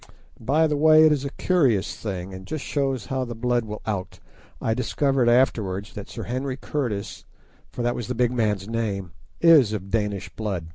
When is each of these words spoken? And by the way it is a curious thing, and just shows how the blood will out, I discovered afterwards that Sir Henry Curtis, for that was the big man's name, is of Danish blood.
And 0.35 0.47
by 0.47 0.65
the 0.65 0.75
way 0.77 1.05
it 1.05 1.11
is 1.11 1.25
a 1.25 1.29
curious 1.33 1.95
thing, 1.95 2.33
and 2.33 2.47
just 2.47 2.65
shows 2.65 3.05
how 3.05 3.23
the 3.23 3.35
blood 3.35 3.65
will 3.65 3.83
out, 3.85 4.19
I 4.59 4.73
discovered 4.73 5.29
afterwards 5.29 5.93
that 5.93 6.09
Sir 6.09 6.23
Henry 6.23 6.57
Curtis, 6.57 7.23
for 7.71 7.83
that 7.83 7.93
was 7.93 8.07
the 8.07 8.15
big 8.15 8.31
man's 8.31 8.67
name, 8.67 9.11
is 9.41 9.73
of 9.73 9.91
Danish 9.91 10.35
blood. 10.35 10.69